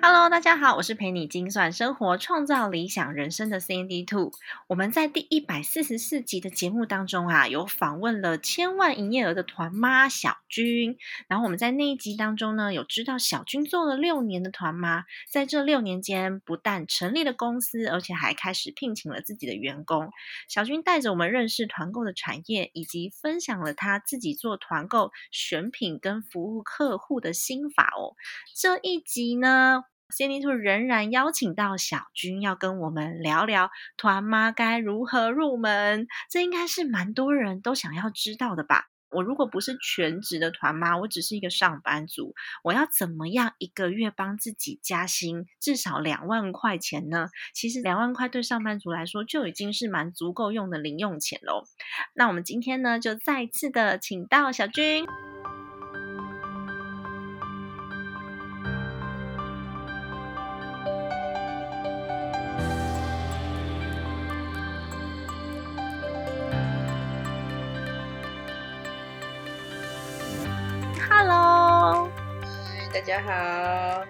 [0.00, 4.30] Hello，大家好，我是陪你精算生活、创造理想人生的 CND Two。
[4.68, 10.96] 我们在第一百四十四集的节目当中啊，有访问了千万营业额的团妈小军。
[11.26, 20.10] 然后我们在那一集当中呢，有知道小军做了六年的团妈，在这六年间，不但成立了公司，而且还开始聘请了自己的员工。
[20.48, 28.14] 小军带着我们认识团购的产业，以及分享了他自己做团购选品跟服务客户的心法哦。
[28.54, 29.82] 这一集呢。
[30.14, 36.06] CND Two 仍然邀请到小军，要跟我们聊聊团妈该如何入门。
[36.30, 38.86] 这应该是蛮多人都想要知道的吧？
[39.10, 47.28] 我如果不是全职的团妈，我只是一个上班族，我要怎么样一个月帮自己加薪至少两万块钱呢？
[47.54, 51.64] 其实两万块对上班族来说就已经是蛮足够用的零用钱喽。
[52.14, 55.06] 那我们今天呢，就再次的请到小军。
[72.98, 74.04] 大家好，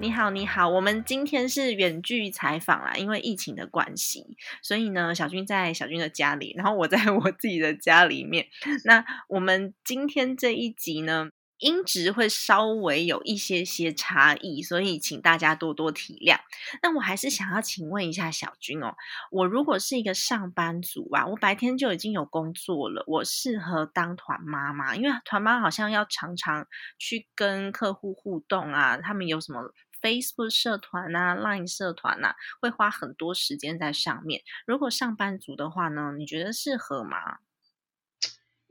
[0.00, 0.66] 你好，你好。
[0.66, 8.46] 我们今天是远距采访啦，因为疫情的关系，所以呢，小军在小军的家里，然后我在我自己的家里面。
[8.86, 11.28] 那我们今天这一集呢？
[11.64, 16.38] 音质会稍微有一些些差异，所以请大家多多体谅。
[16.82, 18.94] 那我还是想要请问一下小军哦，
[19.30, 24.94] 我如果是一个上班族啊，我白天就已经有工作了，我适合当团妈吗？
[24.94, 26.66] 因为团妈好像要常常
[26.98, 29.72] 去跟客户互动啊，他们有什么
[30.02, 34.42] Facebook 社团啊、Line 社团啊，会花很多时间在上面。
[34.66, 37.38] 如果上班族的话呢，你觉得适合吗？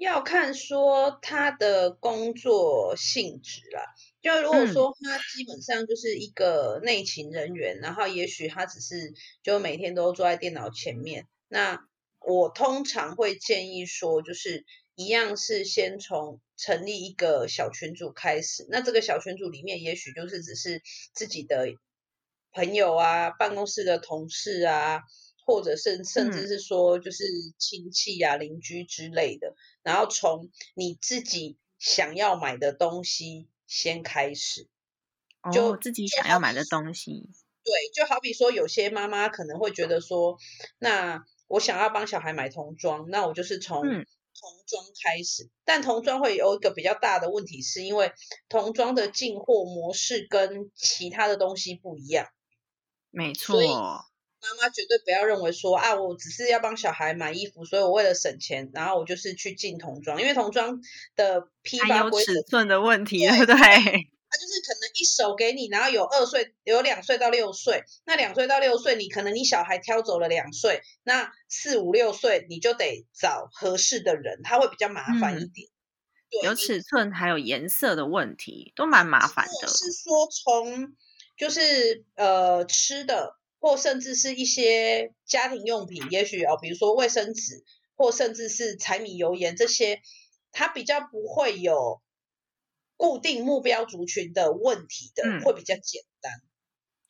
[0.04, 3.82] 要看说他的工作性质啦，
[4.22, 11.80] 就如果说他基本上就是一个内勤人员，然后也许他只是就每天都坐在电脑前面，那
[12.20, 14.66] 我通常会建议说，就是
[14.96, 20.82] 一样是先从成立一个小群组开始，那这个小群组里面也许就是只是
[21.14, 21.68] 自己的
[22.52, 25.02] 朋友啊，办公室的同事啊。
[25.46, 27.24] 或者是甚至是说，就是
[27.58, 34.68] 亲戚呀、邻居之类的，然后从你自己想要买的东西先开始，
[35.52, 37.30] 就自己想要买的东西。
[37.64, 40.38] 对，就好比说，有些妈妈可能会觉得说，
[40.80, 45.50] 那我想要帮小孩买童装，那我就是从童装开始。
[45.64, 48.12] 但童装会有一个比较大的问题，是因为
[48.50, 52.28] 童装的进货模式跟其他的东西不一样。
[53.12, 54.06] 没错。
[54.44, 60.82] 妈妈绝对不要认为说啊，我只是要帮小孩买衣服，所以我为了省钱，然后我就是去进童装，因为童装
[61.16, 63.56] 的批发规尺寸的问题，对不对？
[63.56, 75.70] 他就是可能一手给你，然后有二岁，有两岁到六岁，那两岁到六岁，你可能你小孩挑走了两岁，那四五六岁你就得找合适的人，他会比较麻烦一点。
[76.44, 79.68] 有尺寸还有颜色的问题，都蛮麻烦的。
[79.70, 80.96] 是说从
[81.38, 83.38] 就是呃吃的。
[83.64, 87.64] 或甚至是一些家庭用品，也许哦，比如说卫生纸，
[87.96, 90.02] 或甚至是柴米油盐这些，
[90.52, 92.02] 它比较不会有
[92.98, 96.34] 固定目标族群的问题的，会比较简单。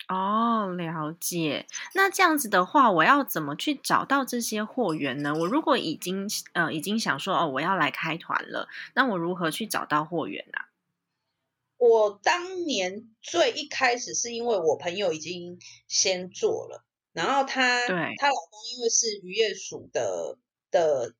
[0.07, 1.65] 哦，了解。
[1.95, 5.33] 那这样子的话，我要怎么去找到这些货源呢？
[5.33, 10.59] 我如果已经呃已经想说哦，我要来开团了，那我如何去找到货源呢？
[11.89, 15.59] 我当年最一开始是因为我朋友已经
[15.89, 20.37] 先做了，然后她她老公因为是渔业署的
[20.71, 21.13] 的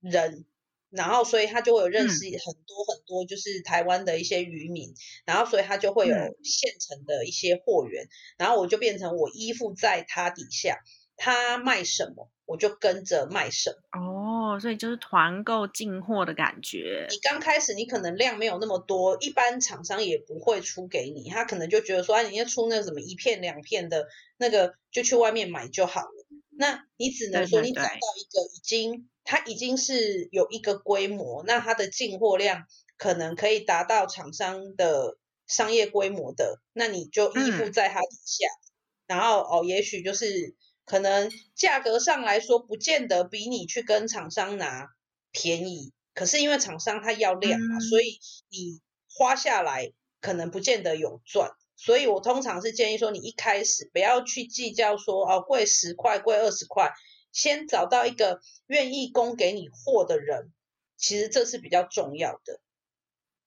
[0.00, 0.46] 人，
[0.90, 4.92] 然后所以他就会有认识很多很多就是台湾的一些渔民，
[5.24, 10.80] 然后所以他就会有现成的一些货源，然后我就变成我依附在他底下，
[11.16, 14.00] 他卖什么我就跟着卖什么。
[14.00, 14.23] 哦。
[14.60, 17.06] 所以就是团购进货的感觉。
[17.10, 24.06] 你刚开始你可能量没有那么多，一般厂商也不会出给你，他可能就觉得说，啊，你要出那什么一片两片的
[24.36, 26.26] 那个，就去外面买就好了。
[26.56, 32.64] 那你只能说你找到一个已经，它已经是有一个规模，那它的进货量
[32.96, 38.46] 可能可以达到厂商的商业规模的，那你就依附在他底下，
[39.06, 40.54] 然后哦，也许就是
[40.84, 44.88] 可能价格上来说，不见得比你去跟厂商拿
[45.32, 48.20] 便宜，可是因为厂商他要量嘛，所以
[48.50, 51.50] 你花下来可能不见得有赚。
[51.76, 56.92] 所以我通常是建议说，你一开始不要去计较说哦，贵十块，贵二十块，
[57.32, 60.52] 先找到一个愿意供给你货的人，
[60.96, 62.60] 其实这是比较重要的。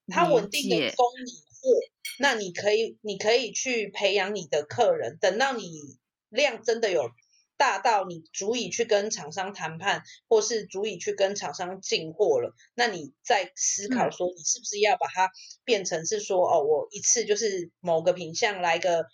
[0.07, 1.79] 他稳定的供你货，
[2.19, 5.97] 那你可以，你可以去培养你的客人，等到你
[6.29, 7.09] 量真的有
[7.57, 15.31] 大到你足以去跟厂商谈判，或是足以去跟厂商进货了，那你再思考说，你是不是要把它
[15.63, 19.05] 变成是说，哦，我一次就是某个品相来个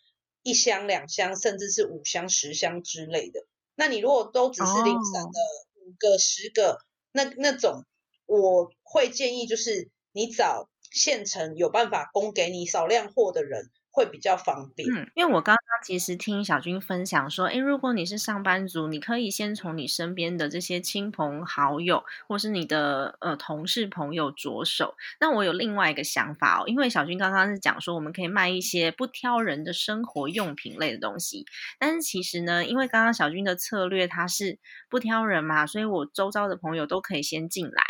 [0.42, 3.46] 一箱、两箱，甚至是五箱、十箱之类的。
[3.76, 5.40] 那你如果都只是零散的
[5.86, 6.78] 五个、十个，
[7.12, 7.86] 那那种
[8.26, 10.70] 我会建议就是你找。
[10.96, 14.90] 现成有办法供给你少量货的人会比较方便。
[14.90, 24.96] 嗯，因为我刚刚其实听小军分享说，诶，如果你是上班族，你可以先从你身边的这些亲朋好友，或是你的呃同事朋友着手。
[25.20, 31.46] 那我有另外一个想法哦，因为小军刚刚是讲说，我们可以卖一些不挑人的生活用品类的东西。
[31.78, 34.58] 但是其实呢，因为刚刚小军的策略他是
[34.90, 37.84] 不挑人嘛，所以我周遭的朋友都可以先进来。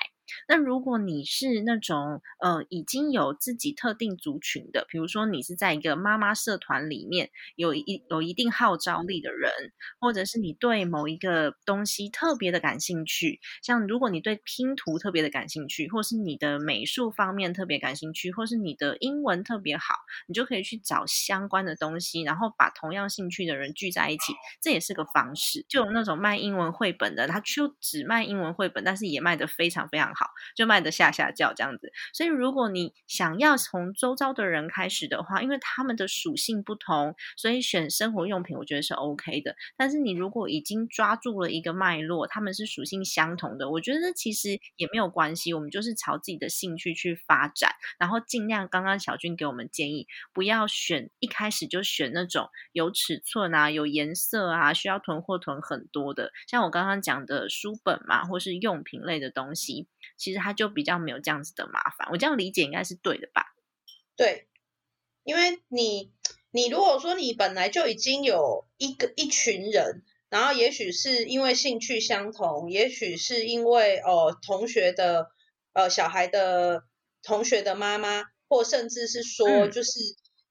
[0.47, 9.51] 那如果你是那种呃已经有自己特定族群的，比如说你是在一个妈妈社团里面有一有一定号召力的人，
[9.99, 19.95] 或者是你对某一个东西特别的感兴趣，像如果你对拼图特别的感兴趣，或是你的美术方面特别感兴趣，或是你的英文特别好，
[20.27, 25.65] 你就可以去找相关的东西，然后把同样兴趣的人聚在一起，这也是个方式。
[25.69, 30.22] 就有那种卖英文绘本的，他就只卖英文绘本，但是也卖得非常非常好。
[30.55, 39.55] 就卖的下下叫这样子，所以如果你想要从周遭的人开始的话，因为他们的属性不同，所以选生活用品我觉得是 OK 的。
[39.77, 45.53] 但是你如果已经抓住了一个脉络，他们是属性相同的，我觉得其实也没有关系。
[45.53, 59.87] 我们就是朝自己的兴趣去发展，然后尽量刚刚小军给我们建议，不要选一开始就选那种有尺寸啊、有颜色啊、需要囤货囤很多的，像我刚刚讲的书本嘛，或是用品类的东西。
[60.23, 63.53] 其实他就比较没有这样子的麻烦，我这样理解应该是对的吧？
[64.15, 64.47] 对，
[65.25, 66.13] 因为你
[66.49, 75.29] 你如果说你本来就已经有一个一群人，然后也许是因为兴趣相同，也许是因为哦同学的
[75.73, 76.85] 呃小孩的
[77.21, 79.99] 同学的妈妈，或甚至是说就是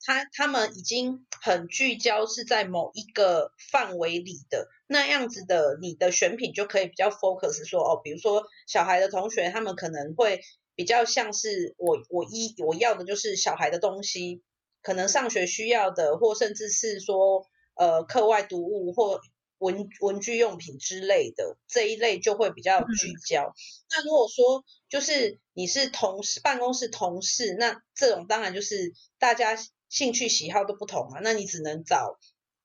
[0.05, 4.69] 他他们已经很聚焦是在某一个范围里的。
[4.87, 10.43] 那样子的，你的选品就可以比较 focus，说哦，比如说小孩的同学，他们可能会
[10.75, 14.43] 比较像是我，我一我要的就是小孩的东西，
[14.83, 19.21] 可能上学需要的，或甚至是说呃课外读物或
[19.59, 23.55] 文文具用品之类的这一类就会比较聚焦。
[23.91, 29.57] 那如果说就是你是同事办公室同事，那这种当然就是大家
[29.93, 32.19] 兴趣喜好都不同嘛，那你只能找。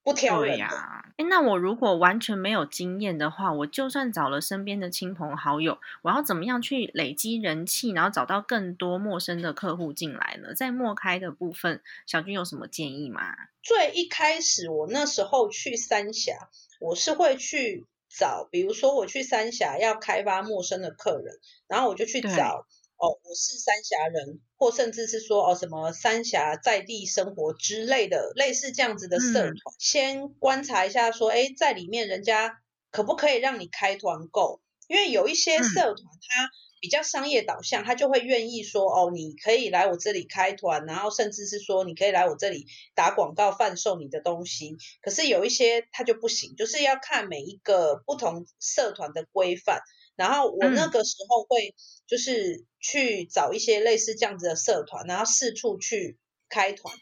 [0.04, 1.04] 不挑人呀！
[1.18, 10.54] 哎，那我如果完全没有经验的话，我就算找了身边的亲朋好友，我要怎么样去累积人气，然后找到更多陌生的客户进来呢？
[10.54, 13.34] 在陌开的部分，小军有什么建议吗？
[13.62, 16.48] 最一开始，我那时候去三峡，
[16.80, 22.66] 我是会去找，比如说我去三峡要开发陌生的客人，然后我就去找。
[22.98, 32.58] 哦，我是三峡人，或甚至是说哦什么三峡在地生活之类的，类似这样子的社团，先观察一下，说哎，在里面人家
[32.90, 34.60] 可不可以让你开团购？
[34.88, 36.50] 因为有一些社团它
[36.80, 44.76] 比较商业导向，他就会愿意说哦，你可以来我这里开团，然后甚至是说你可以来我这里打广告贩售你的东西。
[45.02, 49.82] 可是有一些他就不行，就是要看每一个不同社团的规范。
[50.18, 51.76] 然后我那个时候会
[52.08, 56.92] 就是去找一些类似这样子的社团，然后四处去开团，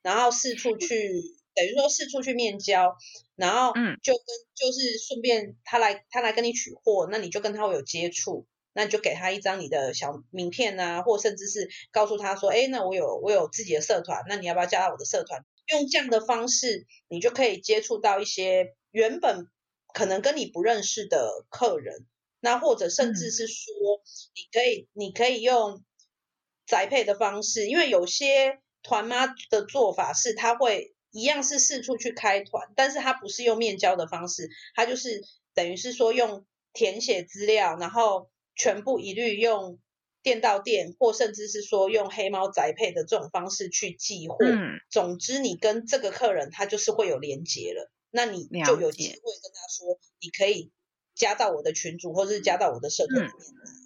[0.00, 1.10] 然后四处 去
[1.56, 2.96] 等于说四处去面交，
[3.34, 15.44] 然后就跟就是顺便他来他来跟你取货，那你就跟他会有接触，那你就给他一张你的小名片啊，或甚至是告诉他说，哎，那我有我有自己的社团，那你要不要加到我的社团？
[15.66, 19.48] 用这样的方式，你就可以接触到一些原本
[19.92, 22.06] 可能跟你不认识的客人。
[22.44, 23.64] 那或者甚至是说，
[24.34, 25.84] 你可以你可以用
[26.66, 35.22] 宅配的方式，因为有些团妈的做法是，他会一样是四处去开团，但是他不是用面交的方式，他就是
[35.54, 39.78] 等于是说用填写资料，然后全部一律用
[40.20, 44.36] 店到店，或甚至是说用黑猫宅配的这种方式去寄货。
[44.40, 50.72] 嗯，总之你跟这个客人他就是会有连接了，那你就有机会跟他说，你可以
[51.14, 53.81] 加到我的群组，或者是加到我的社团里面。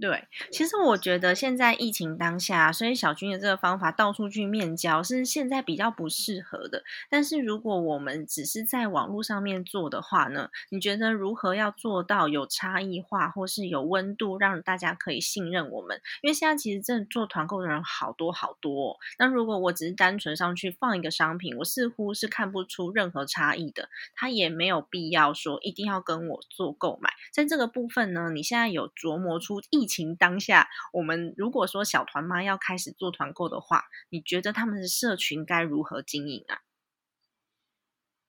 [0.00, 6.82] 对，其实我觉得现在疫情当下，所以小军的这个方法到处去面交是现在比较不适合的。
[7.10, 16.00] 但是如果我们只是在网络上面做的话呢，你觉得如何要做到有差异化，或是有温度，让大家可以信任我们？
[16.22, 18.96] 因为现在其实真的做团购的人好多好多。
[19.18, 23.90] 那如果我只是单纯上去放一个商品，我似乎是看不出任何差异的。
[24.14, 27.10] 他也没有必要说一定要跟我做购买。
[27.30, 36.60] 在这个部分呢，你现在有琢磨出疫情当下，我们如果说小团妈要开始做团购的话，你觉得他们的社群该如何经营啊？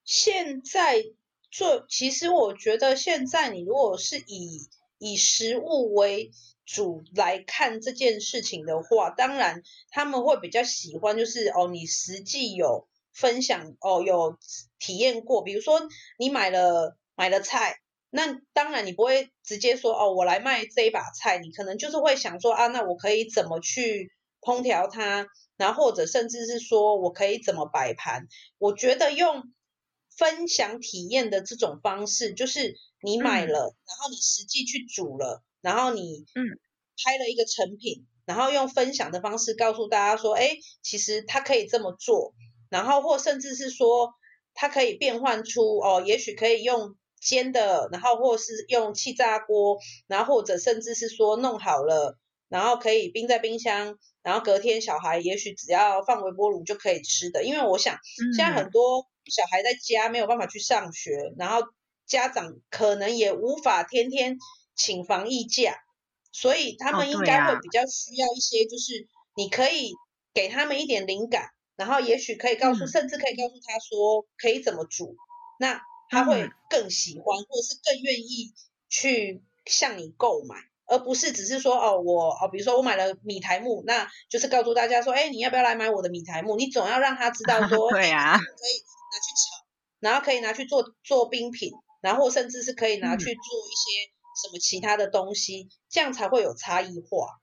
[0.04, 1.04] 现在
[1.50, 6.32] 做，其实我觉得现在你如果是以以食物为
[6.66, 14.38] 主来看这件事情的话，当然他们会比较喜欢，就是哦，你实际有分享哦，有
[14.80, 15.88] 体验过，比如说
[16.18, 17.81] 你买了买了菜。
[18.14, 25.26] 那当然，你不会直接说哦，我来卖这一把菜，你可能就是会想说啊，那我可以怎么去烹调它，
[25.56, 28.26] 然后或者甚至是说我可以怎么摆盘。
[28.58, 29.44] 我觉得用
[30.14, 36.44] 分享体验的这种方式，就是你买了，然后你实际去煮了，然后你嗯
[37.02, 42.34] 拍了一个成品，然后用分享的方式告诉大家说，哎，其实它可以这么做，
[42.68, 44.12] 然后或甚至是说
[44.52, 46.94] 它可以变换出哦，也许可以用。
[47.22, 57.44] 煎的，然后或是用气炸锅，然后或者甚至是说弄好了，然后可以冰在冰箱，然后隔天小孩也许只要放微波炉就可以吃的。
[57.44, 57.96] 因为我想
[58.36, 61.62] 现在很多小孩在家没有办法去上学，然后
[62.06, 64.36] 家长可能也无法天天
[64.74, 65.76] 请防疫假，
[66.32, 69.92] 所以他们应该会比较需要一些，就是你可以
[70.34, 75.16] 给他们一点灵感，然后也许可以告诉，甚至可以告诉他说可以怎么煮。
[75.58, 75.80] 那
[76.12, 78.52] 他会更喜欢，或者是更愿意
[78.90, 86.56] 去向你购买，而不是只是说哦，我哦，比如说我买了米台木，那就是告诉大家说，哎，你要不要来买我的米台木？
[86.56, 89.64] 你总要让他知道说， 对呀，可以拿去炒，
[90.00, 94.12] 然后可以拿去做做冰品，然后甚至是可以拿去做一些
[94.44, 97.40] 什么其他的东西，这样才会有差异化。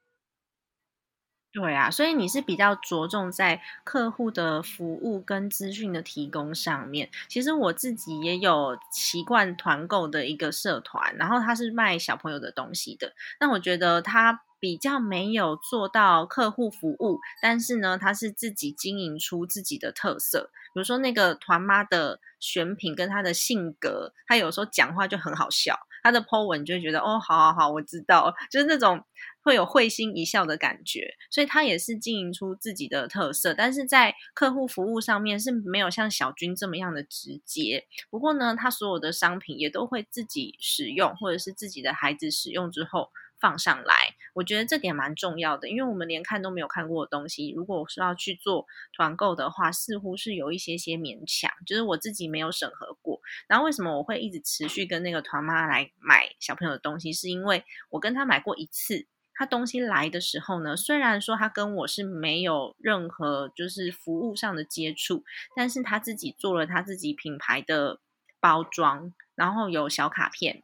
[1.51, 7.09] 对啊，所以你是比较着重在客户的服务跟资讯的提供上面。
[7.27, 13.13] 其实我自己也有习惯团购的一个社团，然后他是卖小朋友的东西的。
[13.39, 20.51] 那我觉得他比较没有做到客户服务，但是呢，他是自己经营出自己的特色。
[20.75, 29.03] 比如说那个团妈的选品跟他的性格，他有时候讲话就很好笑，他的 po 文就会觉得哦，好好好，我知道，就是那种。
[29.41, 37.87] 会有会心一笑的感觉，所以他也是经营出自己的特色，但是在客户服务上面是没有像小军这么样的直接。
[38.09, 44.15] 不过呢，他所有的商品也都会自己使用，或者是自己的孩子使用之后放上来。
[44.33, 48.65] 我觉得这点蛮重要的，因为我们连看都没有看过的东西，如果是要去做
[48.95, 53.21] 团购的话，似乎是有一些些勉强，就是我自己没有审核过。
[53.47, 59.07] 然后为什么我会一直持续跟那个团妈来买小朋友的东西，是因为我跟他买过一次。
[59.39, 65.23] 他东西来的时候呢，虽然说他跟我是没有任何就是服务上的接触，
[65.55, 68.01] 但是他自己做了他自己品牌的
[68.41, 70.61] 包装，然后有小卡片，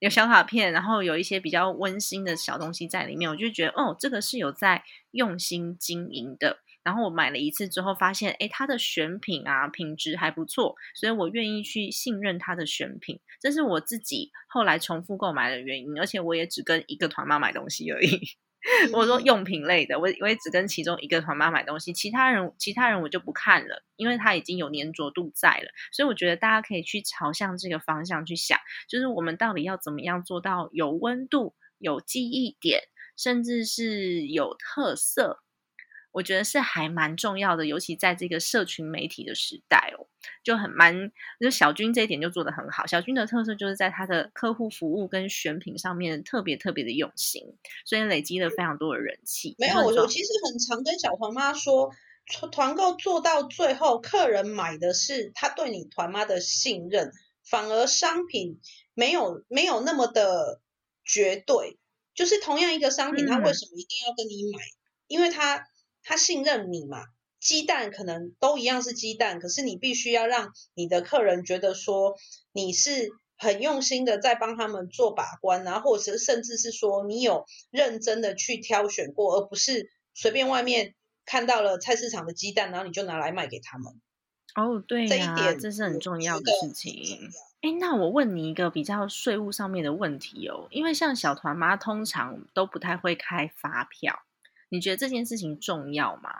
[0.00, 6.58] 有小卡片，然后有一些比较温馨的小东西在里面，我就觉得哦，这个是有在用心经营的。
[6.82, 13.20] 然后我买了一次之后，发现哎，它的选品啊品质还不错，所以我愿意去信任它的选品。
[13.40, 18.20] 这是我自己后来重复购买的原因，而且我也只跟一个团妈买东西而已。
[18.92, 25.70] 我说用品类的，我我也只跟其中一个团妈买东西，其他人其他人我就不看了，因为它已经有粘着度在了。
[25.92, 32.82] 所以我觉得大家可以去朝向这个方向去想，就是我们到底要怎么样做到有温度、有记忆点，
[33.16, 35.42] 甚至是有特色。
[36.12, 40.06] 我觉得是还蛮重要的，尤其在这个社群媒体的时代哦，
[40.42, 41.12] 就很蛮。
[41.40, 42.86] 就小军这一点就做得很好。
[42.86, 47.44] 小军的特色就是在他的客户服务跟选品上面特别特别的用心，
[47.84, 49.54] 所以累积了非常多的人气。
[49.58, 51.90] 没有，我我其实很常跟小团妈说，
[52.50, 57.12] 团购做到最后，客人买的是他对你团妈的信任，
[57.44, 58.60] 反而商品
[58.94, 60.60] 没有没有那么的
[61.04, 61.78] 绝对。
[62.14, 64.58] 就是同样一个商品，他为什么一定要跟你买？
[65.06, 65.68] 因为他。
[66.02, 67.04] 他信任你嘛？
[67.40, 72.16] 鸡蛋可能都一样是鸡蛋，可是你必须要让你的客人觉得说
[72.52, 83.94] 你是很用心的在帮他们做把关，然后或者是甚至是说你有认真的去挑选过，而不是随便外面看到了菜市场的鸡蛋，然后你就拿来卖给他们。
[84.56, 87.30] 哦，对这一呀，点这是很重要的事情。
[87.62, 94.22] 哎，那我问你一个比较税务上面的问题哦，因为像小团妈通常都不太会开发票，
[94.70, 96.30] 你觉得这件事情重要吗？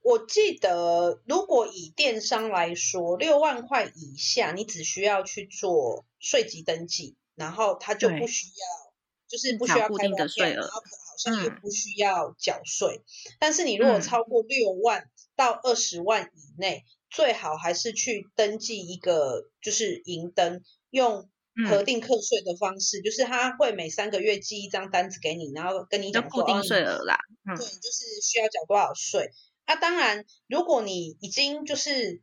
[0.00, 8.92] 我记得，如果以电商来说，六万块以下，你只需要去做税籍登记，然后他就不需要，
[9.28, 13.02] 就是不需要开发票，的税额然后好像也嗯不需要缴税。
[13.38, 21.28] 但是你如果嗯超过六万到二十万以内，最好还是去登记一个就是银登，用
[21.66, 27.18] 核嗯，定课税的方式，就是他会每三个月寄一张单子给你，然后跟你讲固定税额啦。
[27.46, 29.30] 嗯对，就是需要缴多少税。
[29.66, 32.22] 那、当然，如果你已经就是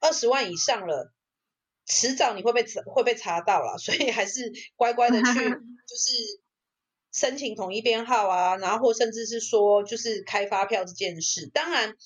[0.00, 1.12] 二十万以上了，
[1.86, 5.24] 迟早你会被查会被查到啦，所以还是乖乖的去
[5.86, 6.40] 就是
[7.12, 11.48] 申请统一编号啊，然后或甚至是说就是开发票这件事。
[11.54, 11.96] 当然，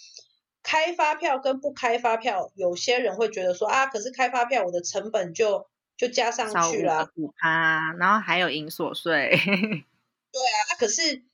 [0.62, 5.66] 开发票跟不开发票，有些人会觉得说啊，可是开发票我的成本就
[5.99, 9.33] 就加上去啦，个五趴，然后还有银所税。
[10.31, 11.25] 对啊，可是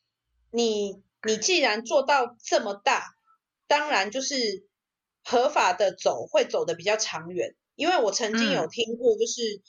[0.50, 3.14] 你你既然做到这么大，
[3.66, 4.66] 当然就是
[5.22, 7.54] 合法的走，会走的比较长远。
[7.76, 9.60] 因为我曾经有嗯听过，就是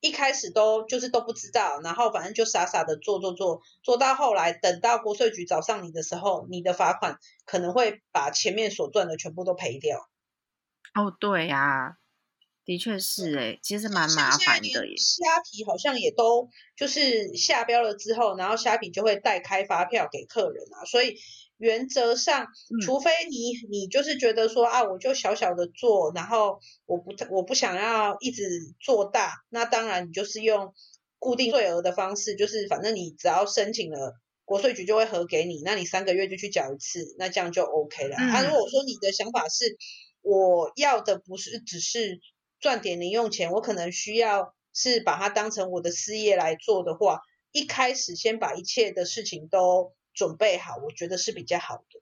[0.00, 10.08] 一开始都就是都不知道，然后反正就傻傻的做做做，做到后来，等到国税局找上你的时候，你的罚款可能会把前面所赚的全部都赔掉。
[10.94, 11.98] 哦，对呀、
[12.64, 14.94] 的确是诶，其实蛮麻烦的耶。
[14.96, 21.16] 虾皮好像也都就是下标了之后，然后虾皮就会代开发票给客人啊，所以
[21.58, 28.44] 原则上，嗯除非你你就是觉得说啊，我就小小的做，然后我不我不想要一直
[28.80, 30.72] 做大，那当然你就是用
[31.18, 34.14] 固定税额的方式，就是反正你只要申请了。
[34.44, 38.16] 国税局就会核给你，那你三个月就去缴一次，那这样就 OK 了。
[38.18, 39.76] 那，嗯如果说你的想法是，
[40.20, 42.20] 我要的不是只是
[42.62, 47.20] 赚点零用钱，我可能需要是把它当成我的事业来做的话，
[47.50, 52.00] 一开始先把一切的事情都准备好，我觉得是比较好的。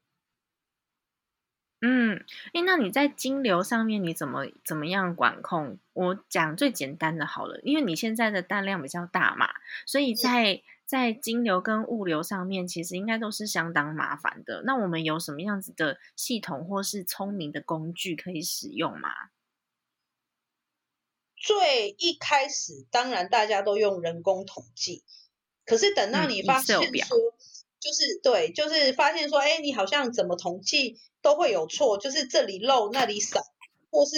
[1.81, 5.79] 嗯，诶，那你在金流上面你怎么怎么样管控？
[5.95, 9.49] 我讲最简单的好了，因为你现在的单量比较大嘛，
[9.87, 14.63] 所以在在金流跟物流上面，其实应该都是相当麻烦的。
[14.67, 19.09] 那我们有什么样子的系统或是聪明的工具可以使用吗？
[21.41, 25.03] 最一开始，当然大家都用人工统计，
[25.65, 27.19] 可是等到嗯你发现说，
[27.81, 33.41] 就是对，就是发现说，哎，你好像怎么统计都会有错，就是这里漏那里少，
[33.91, 34.17] 或是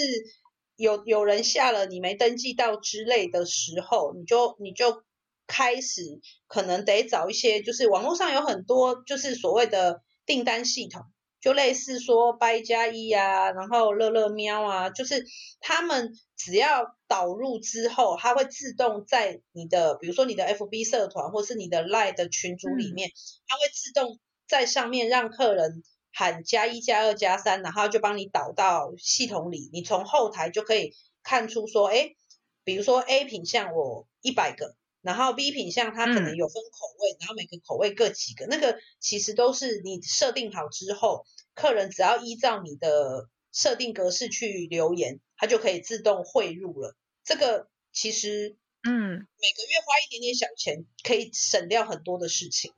[0.74, 5.04] 有有人下了你没登记到之类的时候，你就你就
[5.46, 6.02] 开始
[6.48, 11.04] 可能得找一些，就是网络上有很多就是所谓的订单系统。
[11.42, 15.26] 就类似说掰加一啊，然后乐乐喵啊，就是
[15.61, 23.11] 他们只要导入之后，它会自动在你的，比如说你的 FB 社团或是你的 Line 的群组里面，
[23.48, 32.14] 它会自动在上面让客人喊加一、加二、加三，然后就帮你导到系统里，你从后台就可以看出说，哎，
[32.62, 34.76] 比如说 A 品项我一百个。
[35.02, 46.96] 然后 B 品项它可能嗯有分口味，然后每个口味各几个，那个其实都是你设定好之后，客人只要依照你的设定格式去留言，它就可以自动汇入了。
[47.24, 52.72] 这个其实嗯，每个月花一点点小钱，可以省掉很多的事情。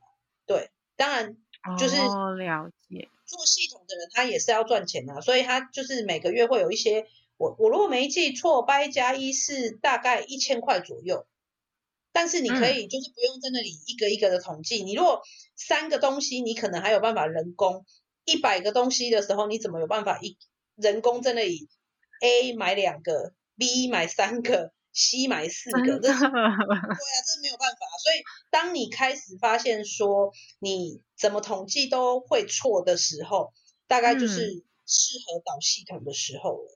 [0.47, 1.37] 对，当然
[1.77, 3.07] 就是哦，了解。
[3.25, 7.05] 做系统的人他也是要赚钱的、所以他就是每个月会有一些，
[7.37, 11.25] 我我如果没记错，八加一是大概一千块左右。
[12.15, 14.81] 但是你可以就是不用在那里一个一个的统计。
[14.81, 15.21] 你如果
[15.57, 17.83] 三个东西，你可能还有办法人工；
[18.23, 20.37] 一百个东西的时候，你怎么有办法一
[20.77, 21.67] 人工在那里
[22.21, 25.99] A 买两个，B 买三个，C 买四个？
[25.99, 27.79] 这是对啊，这没有办法。
[28.01, 33.51] 所以当你开始发现说你怎么统计都会错的时候，
[33.87, 36.74] 大概就是适合导系统的时候了。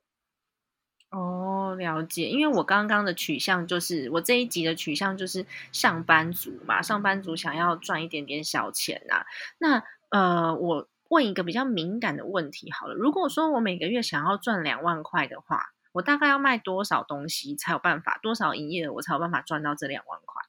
[1.11, 2.29] 哦，了解。
[2.29, 9.25] 因为我刚刚的取向就是，我这一集的取向就是上班族嘛，上班族想要赚一点点小钱啊。
[9.57, 20.43] 那呃，我问一个比较敏感的问题好了，如果说我每个月想要赚两万块的话，我大概要卖多少东西才有办法，多少营业额我才有办法赚到这两万块？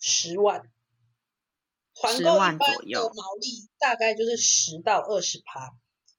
[0.00, 0.62] 十万，
[1.94, 5.74] 团10购一万般左右的毛利大概就是十到二十趴。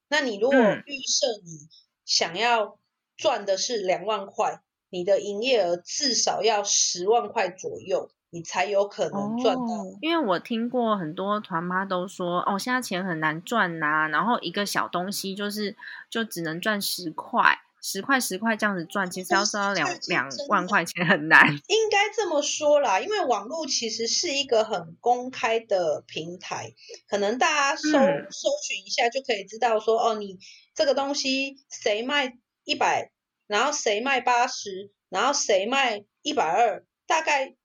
[0.07, 1.67] 那你如果嗯预设你
[2.05, 2.77] 想要
[3.17, 9.63] 赚的是两万块，你的营业额至少要十万块左右，你才有可能赚到。
[10.01, 15.75] 因为我听过很多团妈都说，哦，现在钱很难赚呐，然后一个小东西就是
[16.09, 17.59] 就只能赚十块。
[17.87, 21.47] 十块十块这样子赚，其实要赚到两两万块钱很难。
[21.67, 26.73] 应该这么说啦，因为网络其实是一个很公开的平台，
[27.07, 30.39] 可能大家搜搜寻一下就可以知道说，哦，你
[30.73, 33.11] 这个东西谁卖一百，
[33.47, 37.55] 然后谁卖八十，然后谁卖一百二，大概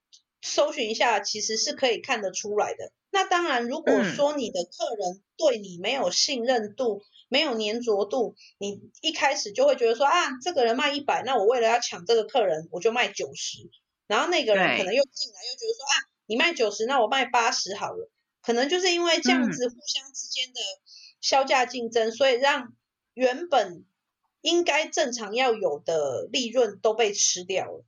[0.41, 2.93] 搜寻一下其实是可以看得出来的。
[3.09, 13.69] 那当然，如果说你的客人对你没有信任度，没有粘着度，你一开始就会觉得说啊，这个人卖一百，那我为了要抢这个客人，我就卖九十。
[14.07, 15.93] 然后那个人可能又进来，又觉得说啊，
[16.25, 18.09] 你卖九十，那我卖八十好了。
[18.41, 20.59] 可能就是因为这样子互相之间的
[21.19, 22.73] 销价竞争，所以让
[23.13, 23.85] 原本
[24.41, 27.85] 应该正常要有的利润都被吃掉了。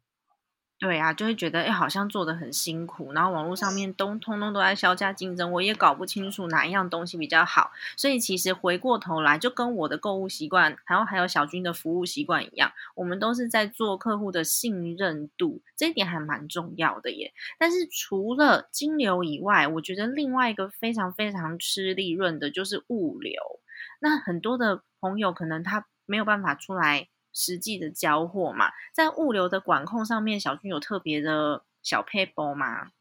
[0.79, 7.71] 对啊，就会觉得哎，好像做的很辛苦，然后网络上面都通通都在销价竞争，我也搞不清楚哪一样东西比较好。
[7.95, 17.31] 所以其实回过头来，就跟我的购物习惯，然后还有小军的服务习惯一样，我们都是在做客户的信任度，这一点还蛮重要的耶。
[17.57, 23.41] 但是除了金流以外，我觉得另外一个非常非常吃利润的就是物流。
[24.01, 27.09] 那很多的朋友可能他没有办法出来。
[27.35, 32.91] 实际的交货嘛，在物流的管控上面，小军有特别的小 paper 吗？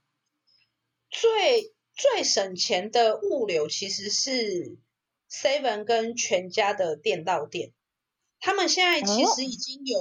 [1.11, 4.79] 最最省钱的物流其实是
[5.31, 7.75] Seven 跟全家的店到店，
[8.41, 9.99] 他们现在其实已经有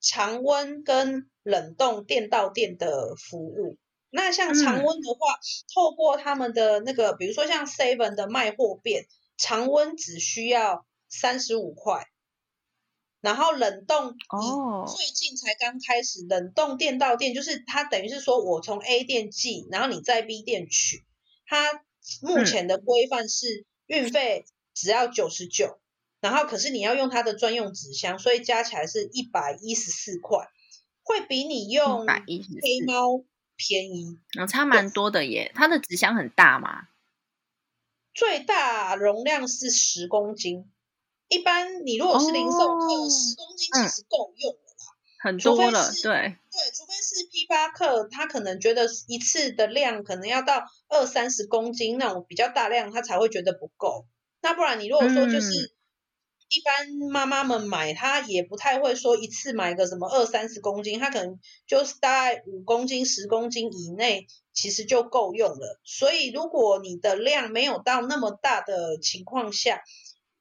[0.00, 3.76] 常温跟冷冻店到店的服务。
[4.08, 5.38] 那像常温的话，
[5.74, 9.06] 透过他们的那个，比如说像 Seven 的卖货店，
[9.36, 12.06] 常温只需要三十五块。
[13.26, 21.04] 然后冷冻，哦，最近才刚开始冷冻店到店，就是它等于是说我从 A 店寄，然后你在 B 店取，
[21.44, 21.82] 它
[22.22, 25.80] 目前的规范是运费只要九十九，
[26.20, 30.46] 然后可是你要用它的专用纸箱，所以加起来是一百一十四块，
[31.02, 33.24] 会比你用黑猫
[33.56, 35.50] 便宜，差蛮多的耶。
[35.52, 36.86] 它的纸箱很大嘛？
[38.14, 40.70] 最大容量是十公斤。
[41.28, 54.06] 一般你如果是零售客，十公斤其实够用了啦，很多了，对对，除非是批发客，他可能觉得一次的量可能要到二三十公斤那种比较大量，他才会觉得不够。
[54.40, 55.74] 那不然你如果说就是
[56.48, 65.80] 一般妈妈们买，她也不太会说一次买个什么二三十公斤，她可能就是大概五公斤、十公斤以内，其实就够用了。
[65.82, 69.82] 所以如果你的量没有到那么大的情况下，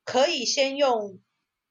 [0.05, 1.19] 可以先用，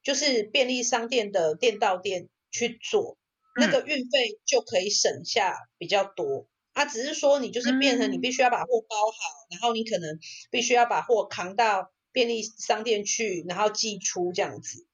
[0.03, 3.17] 就是便利商店的店到店去做，
[3.57, 6.47] 那个运费就可以省下比较多。
[6.73, 10.19] 啊，只是说你就是变成你必须要把货包好，然后你可能
[10.51, 14.85] 必须要把货扛到便利商店去，然后寄出这样子。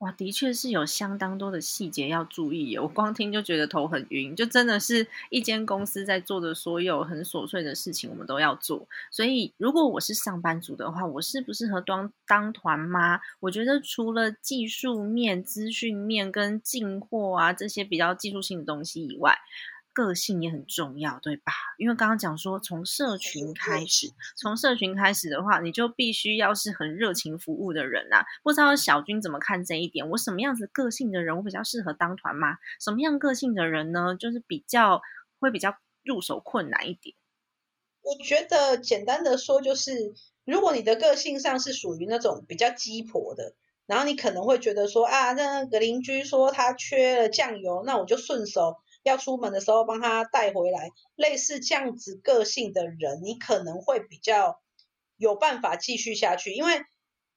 [0.00, 4.34] 哇，的确是有相当多的细节要注意，我光听就觉得头很晕。
[4.34, 8.88] 就真的是一间公司在做的所有很琐碎的事情，我们都要做。
[9.10, 13.20] 所以，如果我是上班族的话，我适不适合当当团妈？
[13.40, 19.36] 我觉得除了技术面、资讯面跟进货啊这些比较技术性的东西以外，
[19.92, 21.52] 个性也很重要，对吧？
[21.78, 28.24] 因为刚刚讲说，从社群开始，从社群开始的话，你就必须要是很热情服务的人啊。
[28.42, 30.08] 不知道小军怎么看这一点？
[30.10, 32.58] 我什么样子个性的人，我比较适合当团吗？
[32.80, 34.16] 什么样个性的人呢？
[34.18, 35.02] 就是比较
[35.38, 37.16] 会比较入手困难一点。
[38.02, 43.54] 我觉得简单的说，就是如果你的个性上是属于那种比较鸡婆的，
[43.86, 48.76] 然后你可能会觉得说啊，那个邻居说他缺了酱油，那我就顺手。
[49.02, 54.60] 要出门的时候帮他带回来，类似这样子个性的人，你可能会比较
[55.16, 56.52] 有办法继续下去。
[56.52, 56.82] 因为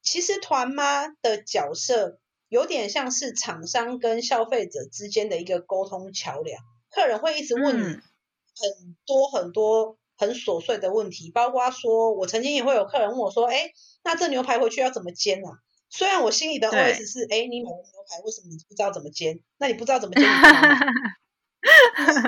[0.02, 6.62] 其实团妈的角色有点像是厂商跟消费者之间的一个沟通桥梁。
[6.90, 13.72] 客人会一直问你很多很多很琐碎的问题，包括说我曾经也会有客人问我说：“哎，
[14.04, 15.58] 那这牛排回去要怎么煎啊？”
[15.90, 19.40] 虽然我心里的 OS 是：“哎，你买了牛排，为什么你不知道怎么煎？
[19.58, 20.28] 那你不知道怎么煎？”可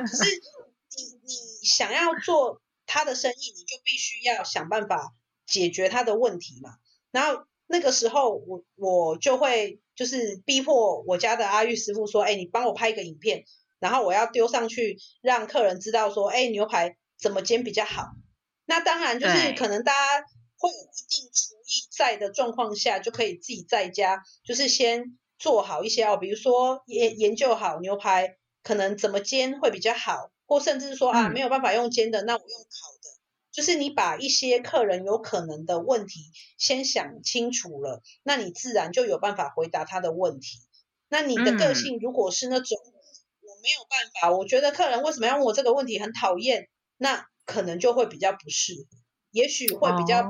[0.07, 0.25] 是
[0.97, 5.13] 你你想要做他的生意，你就必须要想办法
[5.47, 6.71] 解决他的问题嘛。
[7.11, 13.45] 然后那个时候，我我就会就是逼迫我家的阿玉师傅说：“哎，你帮我拍一个影片，
[13.79, 18.05] 然后我要丢上去，让客人知道说，哎，牛排怎么煎比较好。”
[18.67, 20.27] 那当然就是可能大家
[20.59, 33.17] 会有一定厨艺在的状况下，就可以自己在家，就是先做好一些哦，比如说研研究好牛排可能怎么煎会比较好，或甚至说啊没有办法用煎的，那我用烤的。
[33.53, 40.59] 就是你把一些客人有可能的问题先想清楚了，那你自然就有办法回答他的问题。
[41.09, 42.77] 那你的个性如果是那种
[43.41, 48.99] 我没有办法，我觉得客人为什么要问我这个问题很讨厌，那可能就会比较不适合，
[49.31, 50.25] 也许会比较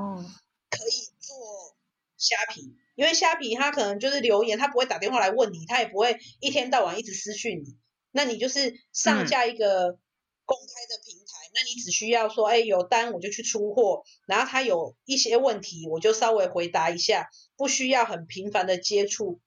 [0.69, 1.75] 可以做
[2.17, 7.75] 虾皮，因为虾皮他可能就是留言，他不会打电话来问你，他也不会一天到晚一直私讯你，
[8.17, 9.99] 那你就是上架一个
[10.43, 11.51] 公开的平台。
[11.53, 19.39] 那你只需要说，哎，有单我就去出货，然后他有一些问题，我就稍微回答一下，不需要很频繁的接触。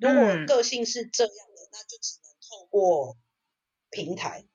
[0.00, 3.18] 如果个性是这样的，那就只能透过
[3.90, 4.46] 平台，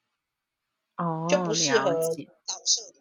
[0.97, 3.00] 哦，就不适合导社团。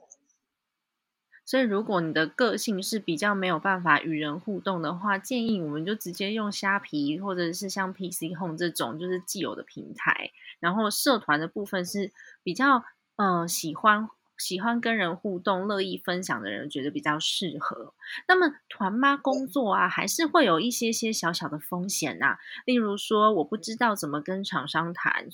[1.51, 12.13] 所以，如果你的个性是比较没有办法与人互动的话，建议我们就直接用虾皮或者是像 PC Home 这种就是既有的平台，然后社团的部分是
[12.45, 12.85] 比较。
[13.23, 14.09] 嗯，喜欢
[14.39, 17.93] 喜欢跟人互动、乐意分享的人，觉得比较适合。
[18.27, 22.39] 那么团妈工作啊，还是会有一些些小小的风险呐。
[22.65, 25.29] 例如说，我不知道怎么跟厂商谈，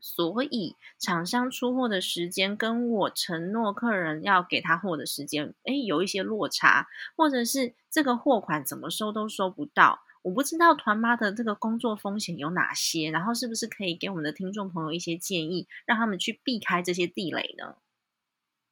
[0.00, 10.00] 所以厂商出货的时间跟我承诺客人要给他货的时间，哎，有一些落差，或者是这个货款怎么收都收不到。
[10.22, 17.76] 我不知道团妈的这个工作风险有哪些，然后是不是可以给我们的听众朋友一些建议，让他们去避开这些地雷呢？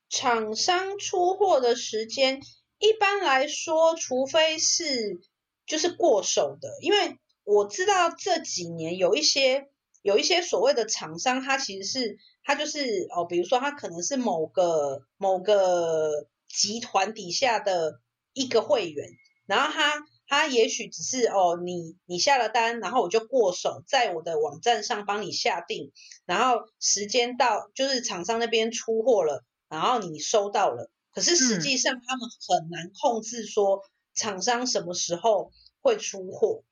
[0.09, 2.41] 厂商出货的时间，
[2.79, 5.21] 一般来说，除非是
[5.67, 9.69] 就是过手的，因为我知道这几年有一些
[10.07, 18.01] 有一些所谓的厂商，他其实是他就是哦，比如说他可能是某个某个集团底下的
[18.33, 19.09] 一个会员，
[19.47, 20.07] 然后他。
[20.29, 25.93] 他也许只是哦，你你下了单，然后我就过手，在我的网站上帮你下定，
[26.25, 30.91] 然后时间到就是厂商那边出货了，然后你收到了。
[31.13, 33.83] 可是实际上他们很难控制说
[34.17, 36.65] 厂商什么时候会出货。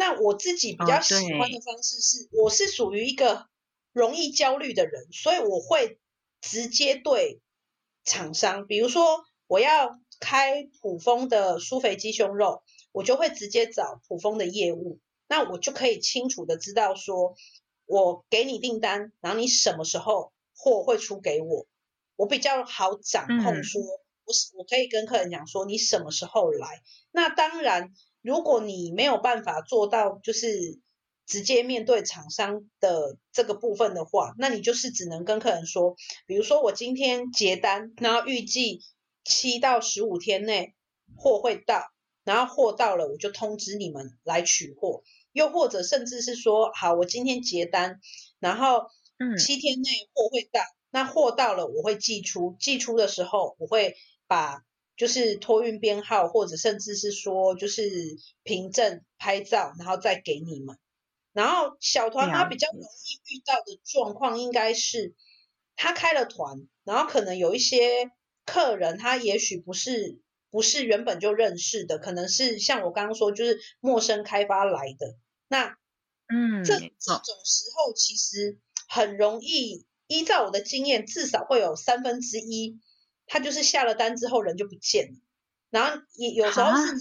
[0.00, 3.46] 那我自己比较喜欢的方式是，我是属于一个
[3.92, 6.00] 容易焦虑的人，所以我会
[6.40, 7.40] 直接对
[8.04, 12.62] 厂商，比如说我要开普丰的苏肥鸡胸肉。
[12.92, 17.36] 我就会直接找普丰的业务，那我就可以清楚的知道说，
[17.86, 21.68] 我给你订单，然后你什么时候货会出给我，
[22.16, 23.62] 我比较好掌控。
[23.62, 26.82] 说，我我可以跟客人讲说，你什么时候来。
[27.12, 30.78] 那当然，如果你没有办法做到，就是
[31.26, 38.80] 直接面对厂商的这个部分的话，那你就是只能跟客人说，比如说我今天结单，然后预计
[39.24, 40.74] 七到十五天内
[41.16, 41.90] 货会到。
[42.22, 45.02] 然后货到了，我就通知你们来取货。
[45.32, 47.98] 又或者甚至是说，好，我今天结单，
[48.38, 48.88] 然后
[49.38, 50.60] 七天内货会到。
[50.90, 52.56] 那货到了，我会寄出。
[52.60, 54.62] 寄出的时候，我会把
[55.00, 57.90] 就是托运编号，或者甚至是说就是
[58.42, 60.76] 凭证拍照，然后再给你们。
[61.32, 65.14] 然后小团他比较容易遇到的状况，应该是
[65.74, 68.10] 他开了团，然后可能有一些
[68.44, 70.20] 客人，他也许不是。
[70.52, 75.16] 不是原本就认识的，可能是像我刚刚说，就是陌生开发来的。
[75.46, 75.76] 那，
[76.26, 78.58] 嗯，这这种时候其实
[78.88, 82.80] 很容易，依照我的经验，至少会有三分之一，
[83.30, 85.18] 他就是下了单之后人就不见了。
[85.70, 87.00] 然后也有时候是你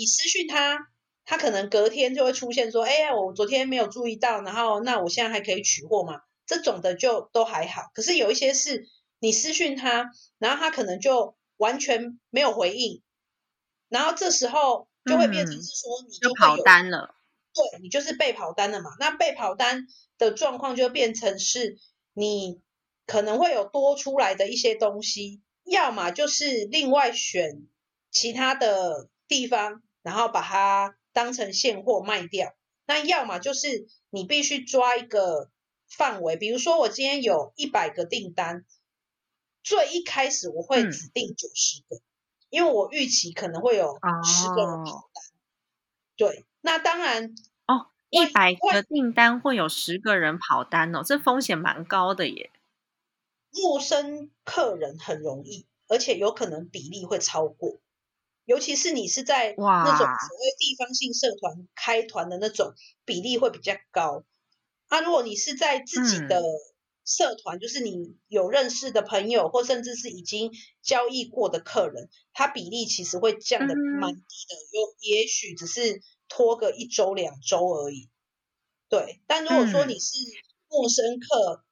[0.00, 0.88] 你私讯他，
[1.24, 6.20] 他可能隔天就会出现说，哎呀，我昨天没有注意到，然后那我现在还可以取货吗？
[6.44, 7.90] 这种的就都还好。
[7.94, 8.88] 可是有一些是
[9.20, 11.36] 你私讯他，然后他可能就。
[11.56, 13.00] 完全没有回应，
[13.88, 17.14] 然后这时候就会变成是说你就跑单了，
[17.54, 18.90] 对你就是被跑单了嘛。
[18.98, 19.86] 那被跑单
[20.18, 21.78] 的状况就变成是
[22.12, 22.60] 你
[23.06, 27.66] 可能会有多出来的一些东西，要么就是另外选
[28.10, 32.54] 其他的地方，然后把它当成现货卖掉。
[32.86, 35.50] 那要么就是你必须抓一个
[35.88, 38.64] 范围，比如说我今天有一百个订单。
[39.62, 41.98] 最一开始我会指定九十个，
[42.50, 45.24] 因为我预期可能会有十个人跑单。
[46.18, 47.34] 对，那当然
[47.66, 52.50] 哦，一百个订单会有十个人跑单哦，这风险蛮高的耶。
[53.54, 57.80] 陌生客人很容易，而且有可能比例会超过，
[58.44, 64.24] 尤其是你是在那种所谓地方性社团开团的那种比例会比较高。
[64.90, 66.42] 那如果你是在自己的。
[67.06, 74.56] 社团就是你有认识的朋友，或甚至是已经交易过的客人，他比例其实会降的蛮低的。
[74.72, 78.08] 有也许只是拖个一周两周而已。
[78.88, 80.16] 对，但如果说你是
[80.70, 81.62] 陌生客，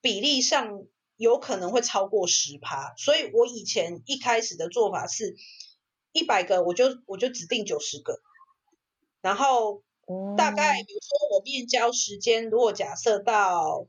[0.00, 2.94] 比例上有可能会超过十趴。
[2.96, 5.36] 所以我以前一开始的做法是，
[6.12, 8.20] 一百个我就我就指定九十个，
[9.20, 9.82] 然后
[10.36, 13.86] 大概比如说我面交时间，如果假设到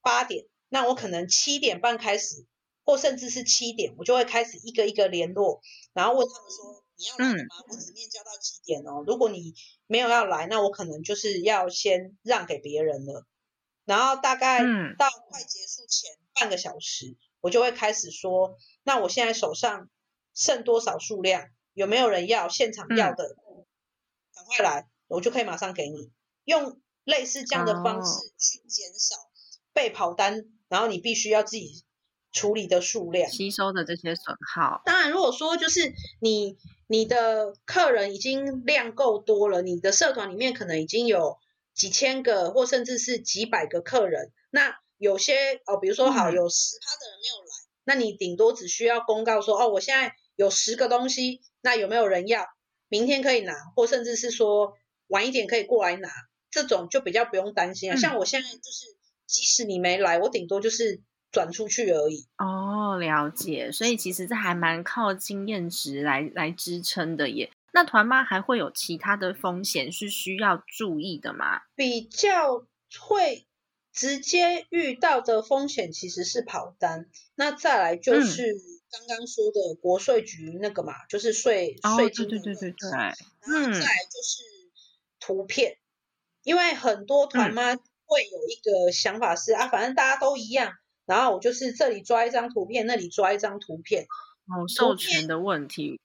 [0.00, 2.46] 八点，那我可能七点半开始，
[2.84, 5.60] 或甚至是七点，我就会开始一个一个联络，
[5.92, 6.82] 然后问他们说。
[6.94, 7.56] 你要来吗？
[7.68, 9.02] 我只面交到几点哦？
[9.04, 9.54] 如果你
[9.88, 13.26] 没有要来，那我可能就是要先让给别人了。
[13.84, 14.58] 然后大概
[14.98, 19.88] 到快结束前半个小时，我就会开始说：那我现在手上
[20.34, 21.48] 剩多少数量？
[21.74, 22.48] 有没有人要？
[22.48, 23.36] 现场要的，
[24.34, 26.10] 赶快来，我就可以马上给你。
[26.44, 29.16] 用类似这样的方式去减少
[29.72, 31.84] 被跑单，然后你必须要自己
[32.32, 34.82] 处理的数量，吸收的这些损耗。
[34.84, 36.56] 当然，如果说就是你。
[36.88, 41.38] 你的客人已经量够多了，你的社团里面可能已经有
[41.74, 44.32] 几千个或甚至是几百个客人。
[44.50, 47.50] 那有些哦，比如说好有十趴的人没有来，
[47.84, 52.46] 那你顶多只需要公告说哦，我现在有十个东西，那有没有人要？
[52.88, 54.74] 明天可以拿，或甚至是说
[55.06, 56.08] 晚一点可以过来拿，
[56.50, 57.96] 这种就比较不用担心啊。
[57.96, 58.86] 像我现在就是，
[59.26, 61.02] 即使你没来，我顶多就是。
[61.32, 63.72] 转出去而已哦，了解。
[63.72, 67.50] 所以其实这还蛮靠经验值来来支撑的耶。
[67.72, 71.62] 那团妈还会有其他的风险是需要注意的吗？
[71.74, 72.66] 比较
[73.00, 73.46] 会
[73.92, 77.08] 直接遇到的风险其实是跑单。
[77.34, 78.54] 那再来就是
[78.90, 82.90] 刚刚说的国税局那个嘛，就是税税金对对对对对。
[82.90, 84.42] 嗯，再来就是
[85.18, 85.78] 图片，
[86.42, 90.74] 因为很多团妈会有一个想法是啊，反正大家都一样。
[91.06, 94.04] 然后我就是这里抓一张图片，那里抓一张图片，
[94.46, 96.00] 哦，授权的问题。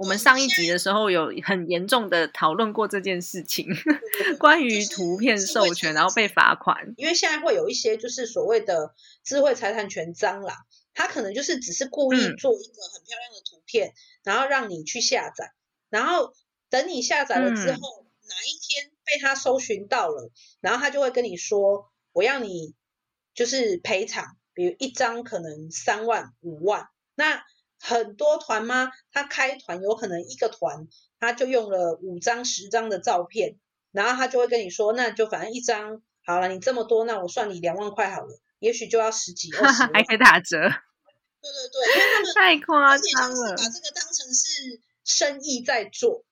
[0.00, 3.66] 我们上一集的时候有很严重的讨论过这件事情，
[4.40, 6.94] 关于图片授权，然后被罚款。
[6.96, 10.56] 因为现在会有一些就是所谓的智慧财产权蟑螂，
[10.94, 13.92] 他可能就是只是故意做一个很漂亮的图片，
[14.24, 15.52] 然后让你去下载，
[15.90, 16.32] 然后
[16.70, 20.30] 等你下载了之后，哪一天被他搜寻到了，
[20.62, 22.74] 然后他就会跟你说，我要你
[23.34, 24.38] 就是赔偿。
[24.54, 27.44] 比如一张可能三万五万，那
[27.80, 28.92] 很多团吗？
[29.10, 30.86] 他开团有可能一个团
[31.18, 33.56] 他就用了五张十张的照片，
[33.90, 40.58] 然后他就会跟你说，那就反正一张好了，你这么多，那我算你两万块好了，也许就要十几二十， 还可以打折。
[40.60, 46.24] 对对对，因为他们太夸张了，把这个当成是生意在做，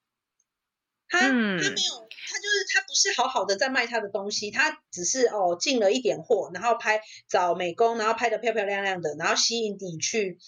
[1.08, 2.08] 他他没有。
[2.30, 10.38] 他就是他不是好好的在卖他的东西，他只是哦进了一点货，然后拍找美工，然后拍的漂漂亮亮的，然后吸引你去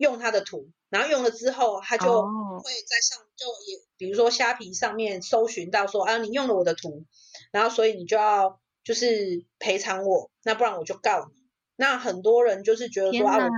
[0.00, 7.04] 用他的图，然后用了之后，他就会在上就也比如说虾皮上面搜寻到说啊你用了我的图，
[7.52, 11.34] 然后所以你就要就是赔偿我，那不然我就告你。
[11.76, 13.50] 那很多人就是觉得说啊我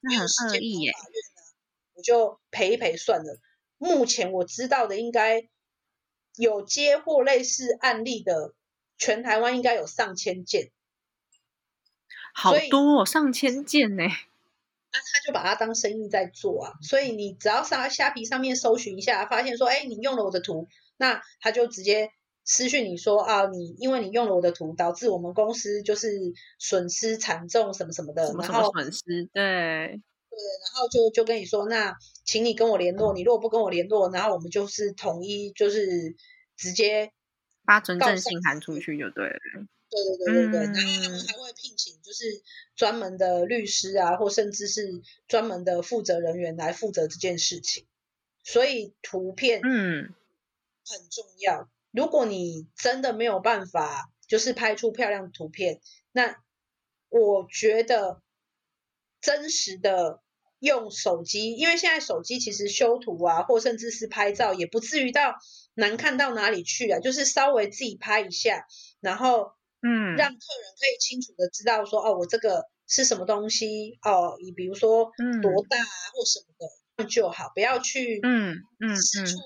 [0.00, 1.00] 没有时间跑法院啊，
[1.94, 3.40] 我就赔一赔算了。
[3.78, 5.48] 目前我知道的应该。
[6.38, 8.52] 有接获类似案例的，
[8.98, 10.70] 全台湾应该有上千件，
[12.34, 14.02] 好多哦，上千件呢。
[14.96, 22.08] 那他就把它当生意在做啊，所以你只要上虾皮上面搜寻一下，发现说，哎，你用了我的图，那他就直接
[22.44, 26.18] 私讯你说啊，你因为你用了我的图，导致我们公司就是
[26.58, 30.00] 损失惨重什么什么的，什么什么损失对。
[30.28, 33.12] 对，然后就就跟你说，那请你跟我联络。
[33.14, 36.14] 你如果不跟我联络，然后我们就是统一，就是
[36.56, 37.10] 直接
[37.64, 39.66] 发存证信函出去就对了。
[39.90, 42.42] 对对对对对，然后他们还会聘请就是
[42.74, 47.86] 专门的律师啊，或甚至是专门的负责人员来负责这件事情。
[48.42, 50.14] 所以图片嗯
[50.84, 51.68] 很重要。
[51.90, 55.80] 如果你真的没有办法，就是拍出漂亮的图片，
[56.12, 56.36] 那
[57.08, 58.20] 我觉得
[59.20, 60.22] 真实的。
[60.58, 65.34] 用手机，因为现在手机其实修图啊，或甚至是拍照，也不至于到
[65.74, 66.98] 难看到哪里去啊。
[66.98, 68.66] 就是稍微自己拍一下，
[69.00, 69.52] 然后
[69.86, 75.12] 嗯，让客人可以清楚的知道说，哦，我这个是什么东西哦，你比如说
[75.42, 76.46] 多大啊，或什么
[76.98, 79.38] 的就好，不要去嗯嗯四处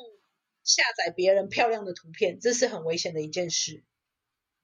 [0.64, 3.84] 下载别人漂亮的图片，这是很危险的一件事。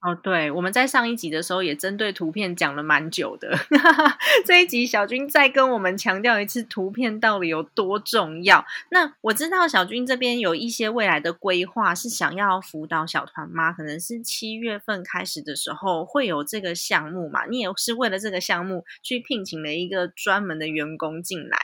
[0.06, 3.58] 哦，对，我们在上一集的时候也针对图片讲了蛮久的。
[4.46, 8.64] 这一集小军再跟我们强调一次，图片到底有多重要。
[8.90, 17.44] 那我知道小军这边有一些未来的规划，是想要辅导小团妈，可能是七月份开始的时候会有这个项目嘛？
[17.46, 21.58] 你也是为了这个项目去聘请了一个专门的员工进来。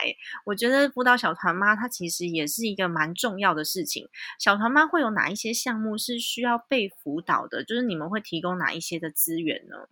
[0.47, 4.09] 我觉得辅导小团妈，它其实也是一个蛮重要的事情。
[4.41, 7.63] 小团妈会有哪一些项目是需要被辅导的？
[7.63, 8.21] 就是你们会。
[8.33, 9.91] 提供哪一些的资源呢？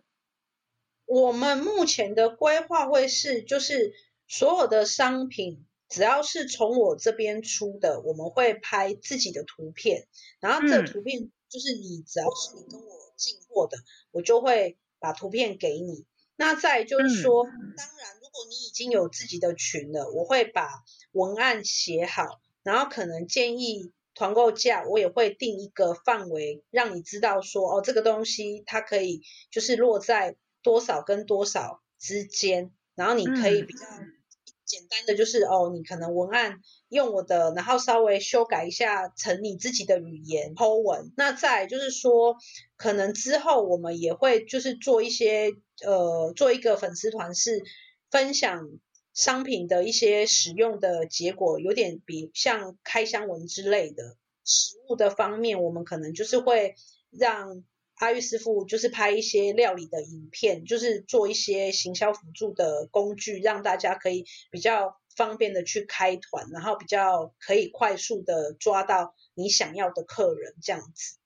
[1.05, 3.93] 我们目前的规划会是，就是
[4.27, 10.07] 所有的商品只要是从我这边出的，我们会拍自己的图片，
[10.39, 13.77] 然后这图片就是你只要是你跟我进货的，
[14.09, 16.07] 我就会把图片给你。
[16.35, 17.53] 那再就是说，当
[17.99, 20.67] 然如果你已经有自己的群了，我会把
[21.11, 23.91] 文案写好，然后可能建议。
[24.13, 33.85] 团购价我也会定一个范围，让你知道说哦，这个东西它可以就是落在多少跟多少之间，然后你可以比较
[34.65, 36.59] 简单的就是哦，你可能文案
[36.89, 41.11] 用我的，然后稍微修改一下成你自己的语言剖文。
[41.15, 42.35] 那再就是说，
[42.75, 45.51] 可能之后我们也会就是做一些
[45.85, 47.61] 呃，做一个粉丝团是
[48.09, 48.67] 分享。
[49.13, 56.75] 商品的一些使用的结果，有点比像开箱文之类的食物的方面，我们可能就是会
[57.09, 57.63] 让
[57.95, 71.17] 阿玉师傅就是拍一些料理的影片，就是做一些行销辅助的工具，让大家可以比较方便的去开团，然后比较可以快速的抓到你想要的客人这样子。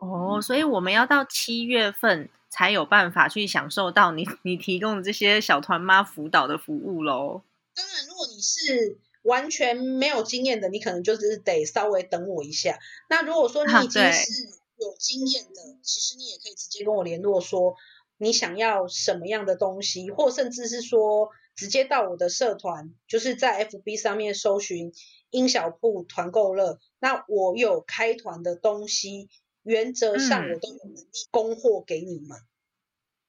[0.00, 2.28] 哦，所以我们要到七月份。
[2.50, 7.42] 才有办法去享受到你你提供的这些小团妈辅导的服务喽。
[7.74, 12.78] 当然，如果你是完全没有经验的，你可能就是得稍微等我一下。
[13.08, 17.76] 那如果说你已经是有经验的，其实你也可以直接跟我联络，说
[18.18, 24.92] 你想要什么样的东西，或甚至是说直接到我的社团，就是在 FB 上面搜寻
[25.30, 29.28] “英小铺团购乐”，那我有开团的东西。
[29.62, 32.38] 原则上，我都有能力供货给你们。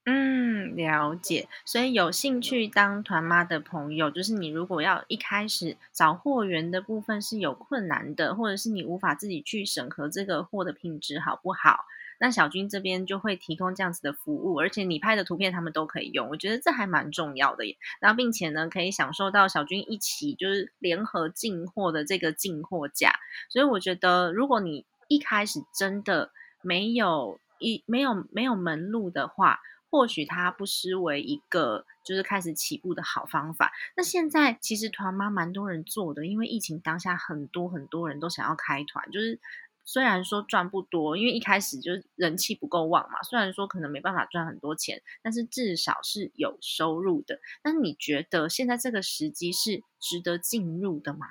[0.04, 1.48] 嗯，了解。
[1.64, 11.86] 所以有兴趣当团妈的朋友，就是你如果要一开始找货源的部分是有困难的，或者是你无法自己去审核这个货的品质好不好，
[12.20, 16.30] 那小军这边就会提供这样子的服务，而且你拍的图片他们都可以用。
[16.30, 17.78] 我觉得这还蛮重要的耶。
[18.00, 23.20] 然后并且呢，可以享受到小军一起就是联合进货的这个进货价。
[23.50, 26.32] 所以我觉得，如果你一开始真的
[26.62, 29.59] 没有一没有没有门路的话，
[29.89, 33.74] 或许它不失为一个就是开始起步的好方法。
[33.97, 39.12] 那现在其实团妈蛮多人做的，因为疫情当下，很多很多人都想要开团。
[39.12, 39.38] 就是
[39.84, 43.22] 虽然说赚不多，因为一开始就是人气不够旺嘛。
[43.24, 47.41] 虽然说可能没办法赚很多钱，但是至少是有收入的。
[47.66, 51.28] 那你觉得现在这个时机是值得进入的吗？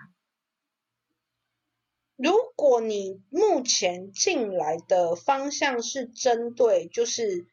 [2.22, 7.46] 如果你目前进来的方向是针对就是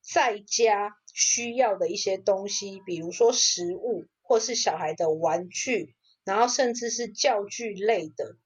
[0.00, 5.94] 在家需要的一些东西，比如说食物或是小孩的玩具，
[6.24, 8.38] 然后甚至是教具类的，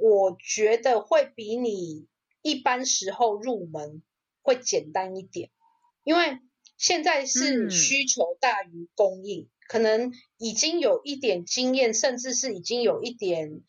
[0.00, 2.08] 我觉得会比你
[2.42, 4.02] 一般时候入门
[4.42, 5.50] 会简单一点，
[6.02, 6.40] 因为
[6.76, 13.62] 现在是需求大于供应，可能已经有一点经验，甚至是已经有一点。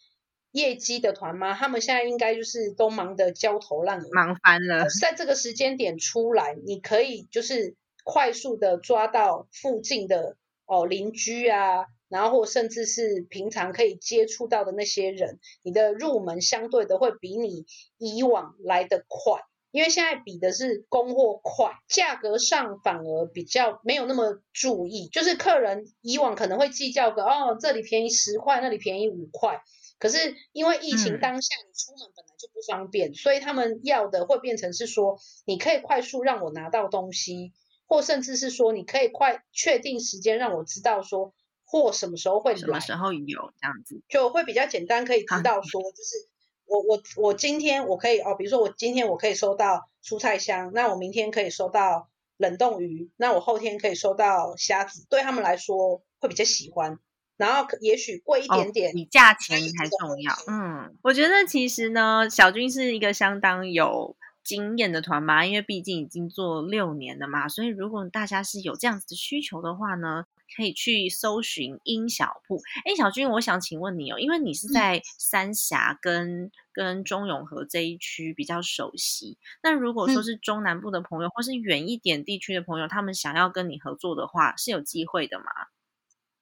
[0.57, 1.53] 业绩的团吗？
[1.53, 4.87] 他们现在应该就是都忙得焦头烂额，忙翻了。
[4.99, 10.35] 在这个时间点出来，你可以就是快速的抓到附近的
[10.65, 17.65] 哦邻居啊，然后或甚至是平常可以接触到的那些人，你的入门相对的会比你
[17.99, 29.61] 以往来的快，因为现在比的是供货快，价格上反而比较没有那么注意，就是客人以往可能会计较个哦这里便宜十块，那里便宜五块。
[29.99, 37.53] 可是因为疫情当下，你出门本来就不方便，所以他们要的会变成是说，你可以快速让我拿到东西，
[37.87, 41.33] 或甚至是说，你可以快确定时间让我知道说
[41.65, 46.29] 货什么时候会来，什么时候有这样子，就会比较简单，可以知道说，就是
[46.65, 56.99] 我我我今天我可以哦，比如说我今天我可以收到蔬菜箱，那我明天可以收到冷冻鱼，那我后天可以收到虾子，对他们来说会比较喜欢。
[57.37, 60.33] 然后也许贵一点点，比价钱还重要。
[60.47, 67.47] 嗯，我觉得其实呢，小军是一个相当有经验的团妈，因为毕竟已经做六年了嘛。
[67.47, 70.25] 所以如果大家是有这样子的需求的话呢，
[70.55, 72.61] 可以去搜寻英小铺。
[72.85, 85.45] 哎，小军，我想请问你哦，因为你是在三峡跟跟中永和这一区比较熟悉，那如果说是中南部的朋友，或是远一点地区的朋友，他们想要跟你合作的话，是有机会的吗？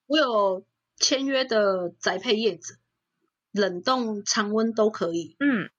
[0.06, 0.64] 我有
[0.96, 2.78] 签约的宅配叶子，
[3.52, 5.36] 冷冻、常温都可以。
[5.40, 5.70] 嗯。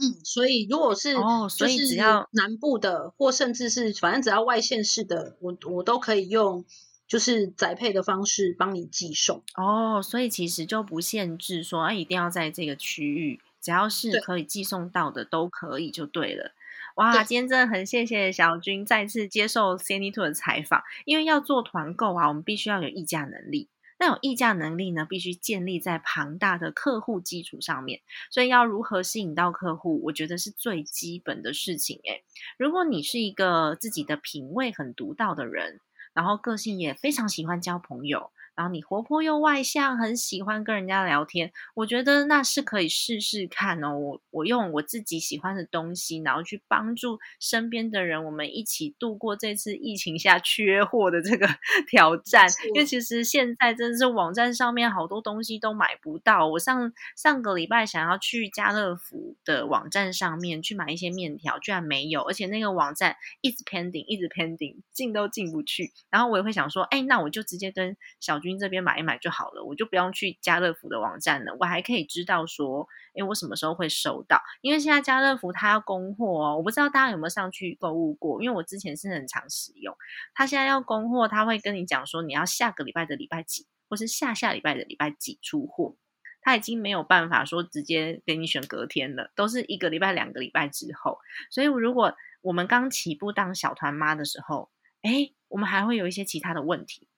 [0.00, 6.64] 嗯，所以如果是哦，所以只要南部的，或甚至是反正只要外县市的，我我都可以用
[7.08, 9.42] 就是宅配的方式帮你寄送。
[9.56, 16.52] 哦，所以其实就不限制说啊，一定要在这个区域，只要是可以寄送到的都可以就对了。
[16.94, 23.68] 哇，今天真的很谢谢小军再次接受 Cindy Two 的采访，因为要做团购啊，我们必须要有议价能力。
[23.98, 28.00] 那种议价能力呢，必须建立在庞大的客户基础上面。
[28.30, 32.00] 所以要如何吸引到客户，我觉得是最基本的事情。
[32.04, 32.22] 诶，
[32.56, 35.80] 如果你是一个自己的品味很独到的人，
[36.14, 38.30] 然后个性也非常喜欢交朋友。
[38.58, 43.96] 然后你活泼又外向，很喜欢跟人家聊天，我觉得那是可以试试看哦。
[43.96, 51.46] 我我用我自己喜欢的东西，然后去帮助身边的人，我们一起度过这次疫情下缺货的这个
[51.88, 52.48] 挑战。
[52.74, 56.48] 因为其实现在真的是网站上面好多东西都买不到。
[56.48, 65.92] 我上上个礼拜想要去家乐福的网站上面去买一些面条，居然没有，而且那个网站一直 pending，一直 pending，进都进不去。
[66.10, 68.47] 然后我也会想说，哎，那我就直接跟小军。
[68.56, 71.56] 这边买一买就好了，我就不用去家乐福的网站了。
[71.58, 72.86] 我还可以知道说，
[73.18, 74.40] 哎，我什么时候会收到？
[74.60, 78.40] 因为现在家乐福它要供货哦，我不知道大家有没有上去购物过。
[78.40, 79.92] 因为我之前是很常使用，
[80.34, 85.96] 他现在要供货，他会跟你讲说，你要下个礼拜的礼拜几，或是下下礼拜的礼拜几出货。
[86.40, 91.18] 他已经没有办法说直接给你选隔天了，都是一个礼拜、两个礼拜之后。
[91.50, 94.70] 所以，如果我们刚起步当小团妈的时候，
[95.02, 97.08] 哎，我们还会有一些其他的问题。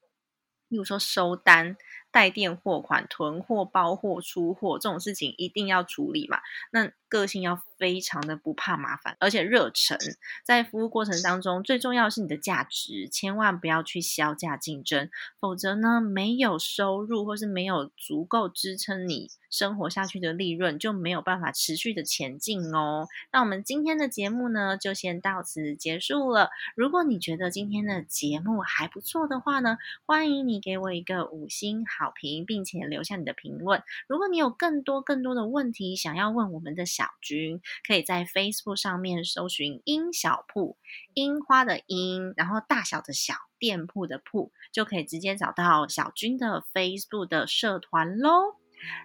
[0.71, 1.77] 例如说收单、
[2.11, 6.39] 带店货款、囤货、包货、出货这种事情一定要处理嘛？
[6.73, 9.99] 那个性要非常的不怕麻烦，而且热忱。
[10.45, 19.29] 在服务过程当中，最重要是你的价值，千万不要去销价竞争，否则呢，没有收入或是没有足够支撑你。
[19.51, 23.09] 生活下去的利润就没有办法持续的前进哦。
[23.33, 26.51] 那我们今天的节目呢，就先到此结束了。
[26.77, 33.83] 如果你觉得今天的节目还不错的话呢，欢迎你给我一个五星好评，并且留下你的评论。
[34.07, 40.77] 如果你有更多更多的问题想要问我们的小军，可以在 Facebook 上面搜寻“樱小铺”，
[41.15, 48.57] 樱花的樱，然后大小的小店铺的铺，就可以直接找到小军的 Facebook 的社团喽。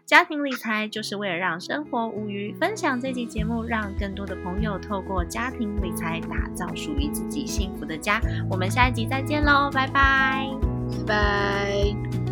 [0.05, 2.53] 家庭理财就是为了让生活无虞。
[2.59, 8.21] 分享这期节目，让更多的朋友透过家庭理财打造属于自己幸福的家。
[8.49, 10.49] 我们下一集再见喽，拜拜，
[11.05, 12.24] 拜拜。